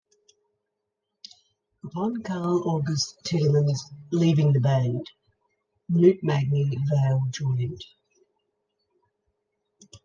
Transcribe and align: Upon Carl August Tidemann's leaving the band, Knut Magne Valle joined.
Upon 1.83 2.23
Carl 2.23 2.67
August 2.67 3.23
Tidemann's 3.23 3.91
leaving 4.11 4.51
the 4.51 4.59
band, 4.59 5.05
Knut 5.91 6.23
Magne 6.23 6.71
Valle 6.89 7.21
joined. 7.29 7.83